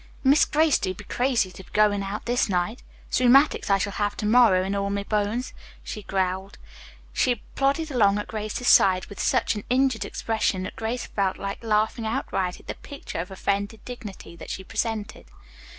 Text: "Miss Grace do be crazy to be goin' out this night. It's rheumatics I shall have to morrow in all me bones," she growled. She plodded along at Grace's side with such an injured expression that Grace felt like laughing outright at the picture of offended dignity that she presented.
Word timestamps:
"Miss 0.23 0.45
Grace 0.45 0.79
do 0.79 0.95
be 0.95 1.03
crazy 1.03 1.51
to 1.51 1.63
be 1.63 1.69
goin' 1.73 2.01
out 2.01 2.25
this 2.25 2.49
night. 2.49 2.81
It's 3.07 3.19
rheumatics 3.21 3.69
I 3.69 3.77
shall 3.77 3.93
have 3.93 4.17
to 4.17 4.25
morrow 4.25 4.63
in 4.63 4.73
all 4.73 4.89
me 4.89 5.03
bones," 5.03 5.53
she 5.83 6.01
growled. 6.01 6.57
She 7.13 7.43
plodded 7.53 7.91
along 7.91 8.17
at 8.17 8.27
Grace's 8.27 8.67
side 8.67 9.05
with 9.05 9.19
such 9.19 9.53
an 9.53 9.63
injured 9.69 10.03
expression 10.03 10.63
that 10.63 10.75
Grace 10.75 11.05
felt 11.05 11.37
like 11.37 11.63
laughing 11.63 12.07
outright 12.07 12.59
at 12.59 12.65
the 12.65 12.73
picture 12.73 13.19
of 13.19 13.29
offended 13.29 13.85
dignity 13.85 14.35
that 14.35 14.49
she 14.49 14.63
presented. 14.63 15.27